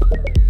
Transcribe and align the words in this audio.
you 0.00 0.49